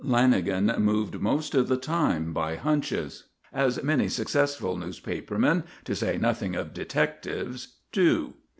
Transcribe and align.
Lanagan 0.03 0.75
moved 0.79 1.19
most 1.21 1.53
of 1.53 1.67
the 1.67 1.77
time 1.77 2.33
by 2.33 2.55
"hunches," 2.55 3.25
as 3.53 3.83
many 3.83 4.09
successful 4.09 4.75
newspaper 4.75 5.37
men 5.37 5.63
to 5.85 5.93
say 5.95 6.17
nothing 6.17 6.55
of 6.55 6.73
detectives 6.73 7.75
do. 7.91 8.33